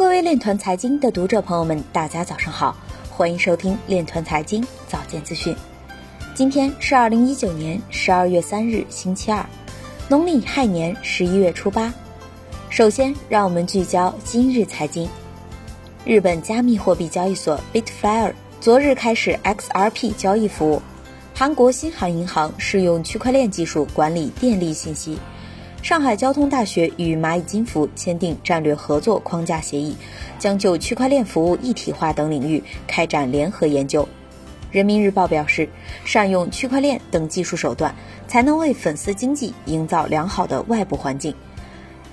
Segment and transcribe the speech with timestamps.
[0.00, 2.74] 各位链团财经的读者朋友们，大家早上好，
[3.10, 5.54] 欢迎收听链团财经早间资讯。
[6.34, 9.44] 今天是二零一九年十二月三日，星期二，
[10.08, 11.92] 农历亥年十一月初八。
[12.70, 15.06] 首先，让我们聚焦今日财经。
[16.06, 20.80] 日本加密货币交易所 Bitflyer 昨日开始 XRP 交易服务。
[21.34, 25.18] 韩国新韩银行试用区块链技术管理电力信息。
[25.82, 29.96] 上海交通大学与蚂蚁金服签订战略合作框架协议，
[30.38, 34.06] 将就区块链服务一体化等领域开展联合研究。
[34.70, 35.68] 人民日报表示，
[36.04, 37.94] 善用区块链等技术手段，
[38.28, 41.34] 才能为粉丝经济营造良好的外部环境。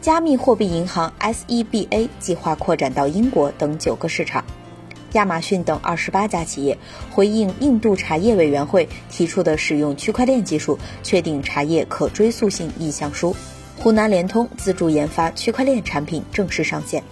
[0.00, 4.44] 加密货币银行 SEBA 计划扩展到英国等九个市场。
[5.12, 6.76] 亚马逊等二十八家企业
[7.10, 13.34] 回应印度茶叶委员会提出的使用区块链技术确定茶叶可追溯性意向书。
[13.78, 17.02] 湖南联通自主研发区块链产品正式上线。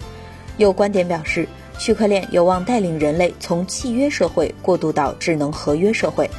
[0.57, 1.47] 有观点表示，
[1.77, 6.29] 区块链有望带领人类从契约社会过渡到智能合约社会。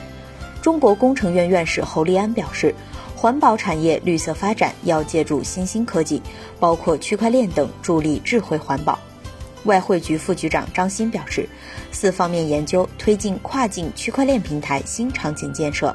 [0.60, 2.74] 中国工程院院士侯立安表示，
[3.14, 6.20] 环保产业绿色发展要借助新兴科技，
[6.58, 8.98] 包括区块链等，助力智慧环保。
[9.64, 11.48] 外汇局副局长张欣表示，
[11.92, 15.94] 四方面研究推进跨境区块链平台新场景建设。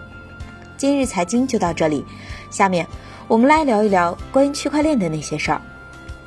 [0.82, 2.04] 今日财经就到这里，
[2.50, 2.88] 下面。
[3.28, 5.62] 我们来聊一聊关于区块链的那些事儿。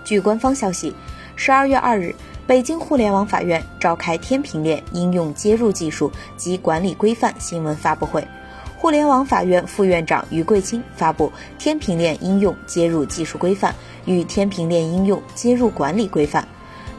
[0.05, 0.95] 据官方消息，
[1.35, 2.15] 十二月二日，
[2.47, 8.25] 北京互联网法院召开天平链应用接入技术及管理规范新闻发布会，
[8.77, 16.47] 互联网法院副院长于贵清发布天平链应用接入技术规范与天平链应用接入管理规范。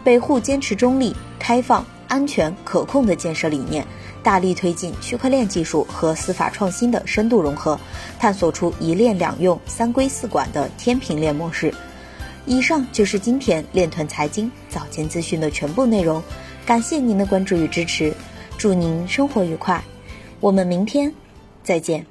[0.04, 3.86] 北互坚持中立、开放、安全、可控的建设理念。
[4.24, 7.78] 大力推进区块链技术和司法创新的深度融合，
[8.18, 11.74] 探索出一链两用、三规四管的天平链模式。
[12.46, 16.24] 以上就是今天链团财经早间资讯的全部内容，
[16.66, 18.14] 感谢您的关注与支持，
[18.58, 19.84] 祝您生活愉快，
[20.40, 21.14] 我们明天
[21.64, 22.06] 再见。